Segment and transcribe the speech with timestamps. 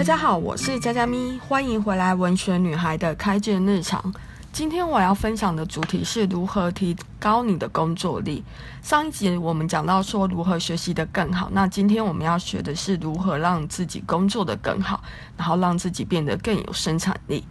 [0.00, 4.02] 大家好，我是佳佳咪，欢迎回来文学女孩的开卷日常。
[4.50, 8.42] 今天我要分享的主题是如何提高你的工作力。
[8.80, 15.04] 上一集我们讲到说如何学习得更好，那今天我们要学的是如何让自己工作得更好，
[15.36, 17.44] 然后让自己变得更有生产力。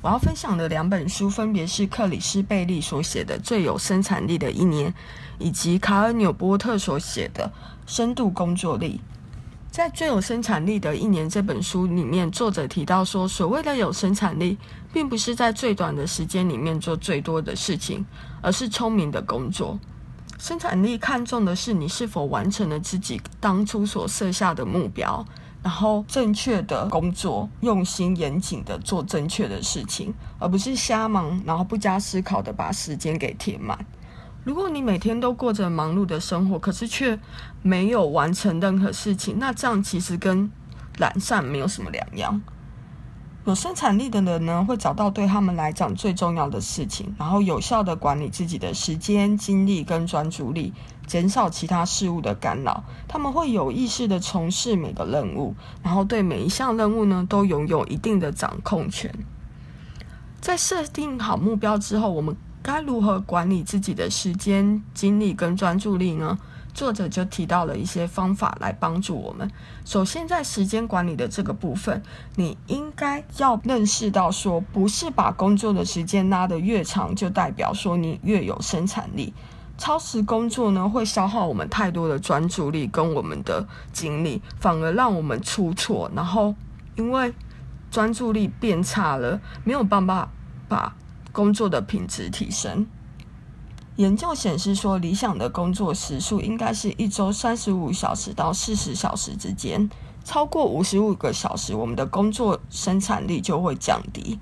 [0.00, 4.90] 我要分享的两本书分别是克里斯贝利所写的《最有生产力的一年》，
[5.38, 7.48] 以及卡尔纽波特所写的
[7.86, 9.00] 《深度工作力》。
[9.72, 14.58] 在《最有生产力的一年》这本书里面，作者提到说，所谓的有生产力，
[14.92, 18.04] 并不是在最短的时间里面做最多的事情，
[18.42, 19.80] 而是聪明的工作。
[20.38, 25.24] 生产力看重的是你是否完成了自己当初所设下的目标，
[25.62, 33.78] 然后正确的工作，用心严谨的做正确的事情，而不是瞎忙，然后不加思考的把时间给填满。
[34.44, 37.18] 如果你每天都过着忙碌的生活，可是却
[37.62, 40.50] 没有完成任何事情，那这样其实跟
[40.98, 42.40] 懒散没有什么两样。
[43.44, 50.72] 有生产力的人呢，会找到对他们来讲最重要的事情，然后有效地管理自己的时间、精力跟专注力，
[51.06, 52.84] 减少其他事物的干扰。
[53.08, 59.12] 他们会有意识地从事每个任务，然后对每一项任务呢，都拥有一定的掌控权。
[60.40, 66.38] 在设定好目标之后，我们该如何管理自己的时间、精力跟专注力呢？
[66.74, 69.50] 作者就提到了一些方法来帮助我们。
[69.84, 72.02] 首先，在时间管理的这个部分，
[72.36, 79.34] 你应该要认识到说，不是把工作的时间拉得越长，就代表说你越有生产力。
[79.76, 86.10] 超时工作呢，会消耗我们太多的专注力跟我们的精力，反而让我们出错。
[86.14, 86.54] 然后，
[86.96, 87.34] 因为
[87.90, 90.30] 专注力变差了，没有办法
[90.68, 90.96] 把
[91.32, 92.86] 工作的品质提升。
[93.96, 99.90] 研究显示说，理想的工作时数应该是一周三十五小时到四十小时之间。
[100.24, 104.38] 超过五十五个小时，我们的工作生产力就会降低。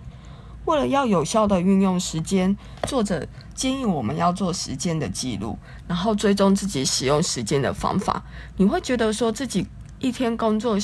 [0.66, 2.56] 为了要有效地运用时间，
[2.86, 5.58] 作者建议我们要做时间的记录，
[5.88, 8.22] 然后追踪自己使用时间的方法。
[8.56, 9.66] 你会觉得说自己
[9.98, 10.78] 一天工作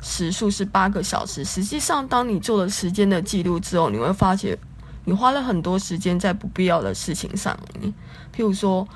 [0.00, 4.56] 时数是八个小时，实际上，当你做了时间的记录之后，你会发现。
[5.04, 7.92] 你花了很多时间在不必要的事情上面，
[8.34, 8.86] 譬如说，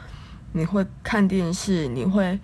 [0.53, 2.39] 你会看电视，你会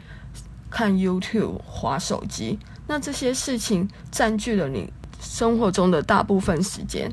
[0.69, 7.13] 看 YouTube、划手机，那这些事情占据了你生活中的大部分时间。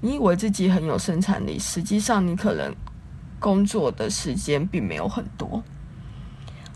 [0.00, 2.72] 你以为自己很有生产力，实际上你可能
[3.40, 5.62] 工作的时间并没有很多。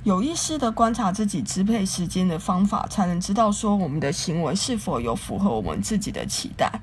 [0.02, 6.80] 有意识地观察自己支配时间的方法，才能知道说我们的行为是否有符合我们自己的期待。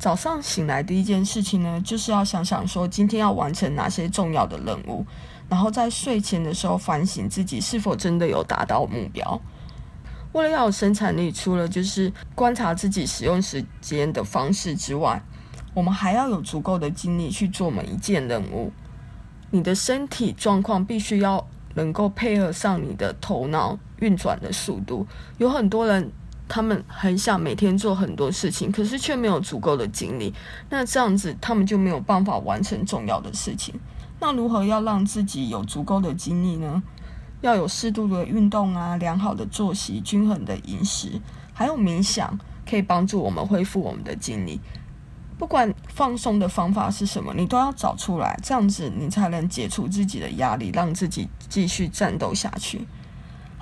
[0.00, 5.04] 早上醒来第一件事情呢，就是要想想说今天要完成哪些重要的任务，
[5.46, 9.38] 然后在睡前的时候反省自己是否真的有达到目标。
[10.32, 15.22] 为了要有生产力，除了就是观察自己使用时间的方式之外，
[15.74, 18.72] 我们还要有足够的精力去做每一件任务。
[19.50, 25.06] 你的身体状况必须要能够配合上你的头脑运转的速度。
[25.36, 26.10] 有很多人。
[26.50, 30.34] 他们很想每天做很多事情，可是却没有足够的精力。
[30.68, 33.72] 那这样子，他们就没有办法完成重要的事情。
[34.18, 36.82] 那如何要让自己有足够的精力呢？
[37.40, 41.20] 要有适度的运动啊，良好的作息，均衡的饮食，
[41.54, 42.36] 还有冥想，
[42.68, 44.60] 可以帮助我们恢复我们的精力。
[45.38, 52.86] 不管放松的方法是什么，你都要找出来，这样子你才能解除自己的压力，让自己继续战斗下去。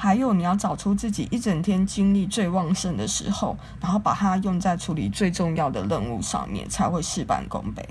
[0.01, 7.85] 还有，你要找出自己一整天精力最旺盛的时候，然后把它用在处理最重要的任务上面，才会事半功倍。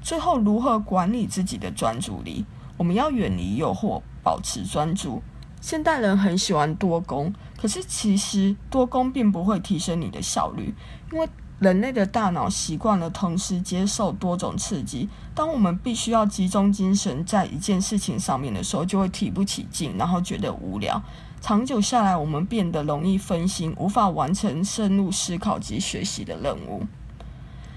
[0.00, 2.46] 最后，如何管理自己的专注力？
[2.76, 5.20] 我们要远离诱惑，保持专注。
[5.60, 10.72] 现代人很喜欢多工，可是其实多工并不会提升你的效率，
[11.12, 11.28] 因为
[11.60, 21.02] 人类的大脑习惯了同时接受多种刺激，当我们必须要集中精神在一件事情上面的时候，就会提不起劲，然后觉得无聊。
[21.42, 26.86] 长久下来，我们变得容易分心，无法完成深入思考及学习的任务。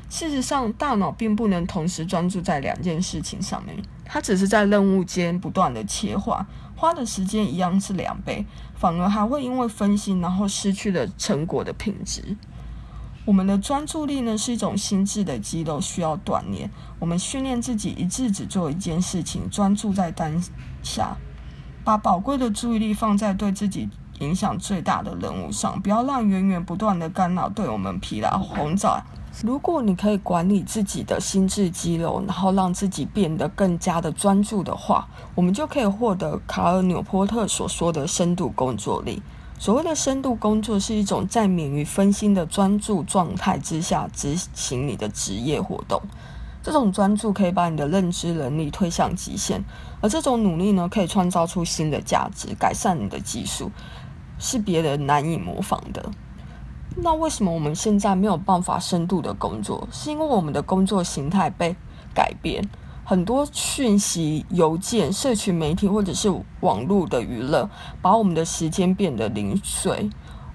[0.10, 3.76] 事实上，大脑并不能同时专注在两件事情上面，
[4.06, 6.46] 它只是在任务间不断的切换，
[6.78, 8.46] 花的时间一样是两倍，
[8.76, 12.38] 反而还会因为分心，然后失去了成果的品质。
[13.26, 16.70] 我们的专注力呢，是一种心智的肌肉，需要锻炼。
[17.00, 20.30] 我们训练自己一次只做一件事情，专注在当
[20.82, 21.16] 下，
[21.86, 23.90] 把宝贵的注意力放在对自己
[24.20, 29.02] 影响最大的任务上，不要让源源不断的干扰对我们疲劳轰炸。
[29.42, 39.24] 如果你可以管理自己的心智肌肉，然后让自己变得更加的专注的话，我们就可以获得卡尔纽波特所说的深度工作力。
[39.58, 46.02] 所谓的深度工作是一种在免于分心的专注状态之下执行你的职业活动。
[46.62, 49.64] 这种专注可以把你的认知能力推向极限，
[50.00, 53.70] 而这种努力呢，可以创造出新的价值，改善你的技术，
[54.40, 56.10] 是别人难以模仿的。
[56.96, 59.88] 那为什么我们现在没有办法深度的工作？
[59.92, 61.76] 是因为我们的工作形态被
[62.14, 62.64] 改变，
[63.06, 67.70] 很多讯息、邮件、社群媒体或者是网络的娱乐，
[68.02, 70.10] 把我们的时间变得零碎，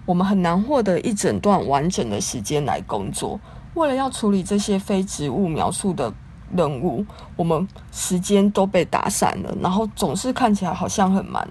[0.06, 3.38] 我们很难获得一整段完整的时间来工作。
[3.74, 6.12] 为了要处理这些非职务描述的
[6.56, 7.04] 任务，
[7.36, 11.46] 我们时间都被打散了，然后总是看起来好像很忙，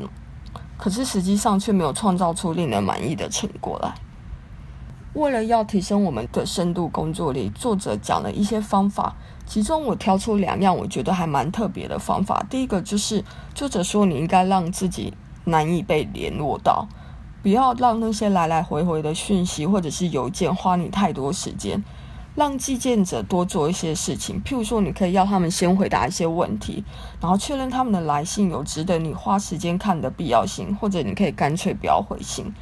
[0.77, 3.93] 可是实际上却没有创造出令人满意的成果来。
[5.13, 9.15] 为了要提升我们的深度工作力，作者讲了一些方法，
[9.47, 12.45] 其中我挑出两样我觉得还蛮特别的方法。
[12.49, 13.23] 第一个就是
[13.55, 15.13] 作者说，你应该让自己
[15.45, 16.85] 难以被联络到，
[17.41, 21.83] 不要让那些来来回回的讯息或者是邮件花你太多时间。
[22.35, 26.83] 让寄件者多做一些事情，譬如说，你可以要他们先回答一些问题，
[27.19, 32.53] 然后确认他们的来信有值得你花时间看的必要性，或者你可以干脆不要回信。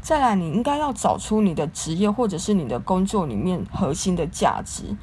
[0.00, 4.94] 再来，你应该要找出你的职业或者是你的工作里面核心的价值。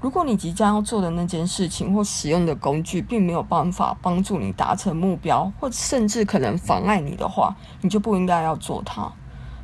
[0.00, 9.10] 如果你即将要做的那件事情或使用的工具并没有办法帮助你达成目标，或甚至可能妨碍你的话，你就不应该要做它。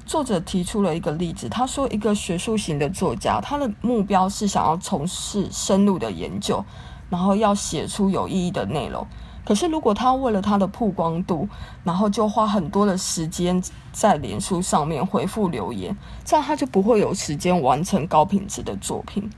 [0.04, 6.64] 作者提出了一个例子，他说，一个学术型的作家，他的目标是想要从事深入的研究，
[7.08, 9.06] 然后要写出有意义的内容。
[9.44, 11.48] 可是，如果他为了他的曝光度，
[11.84, 19.30] 然后就花很多的时间在脸书上面回复留言，这样他就不会有时间完成高品质的作品。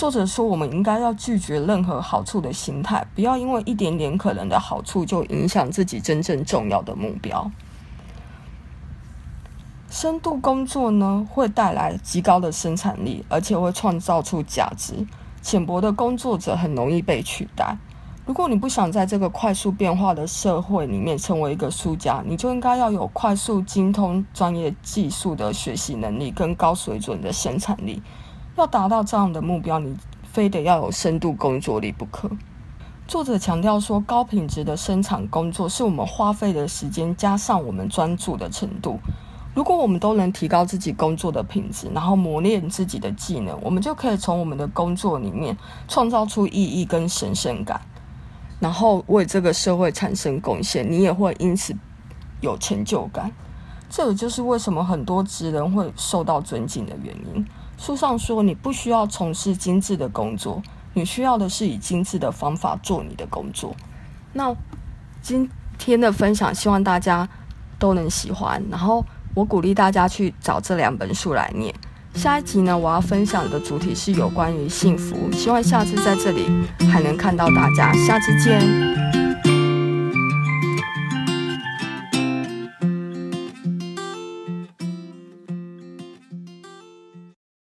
[0.00, 7.50] 作者说，我们应该要拒绝任何好处的心态，不要因为一点点可能的好处就影响自己真正重要的目标。
[9.90, 15.06] 深度工作呢，会带来极高的生产力，而且会创造出价值。
[15.42, 17.76] 浅薄的工作者很容易被取代。
[18.24, 28.02] 如果你不想在这个快速变化的社会里面成为一个输家，你就应该要有快速精通专业技术的学习能力跟高水准的生产力。
[28.60, 32.30] 要达到这样的目标，你非得要有深度工作力不可。
[33.08, 38.98] 作者强调说，高品质的生产工作是我们花费的时间加上我们专注的程度。
[39.54, 45.56] 如果我们都能提高自己工作的品质，然后磨练自己的技能，我们就可以从我们的工作里面
[45.88, 47.80] 创造出意义跟神圣感，
[48.60, 50.88] 然后为这个社会产生贡献。
[50.88, 51.74] 你也会因此
[52.42, 53.32] 有成就感。
[53.90, 57.46] 这也就是为什么很多职人会受到尊敬的原因。
[57.76, 60.62] 书上说，你不需要从事精致的工作，
[60.94, 63.76] 你需要的是以精致的方法做你的工作。
[64.32, 64.56] 那
[65.20, 67.28] 今天的分享，希望大家
[67.78, 69.04] 都能喜欢，然后。
[69.32, 71.72] 我鼓励大家去找这两本书来念。
[72.14, 76.48] 下一集呢，我要分享的主题是有关于幸福，希望下次在这里
[76.90, 77.92] 还能看到大家。
[78.04, 78.99] 下次见。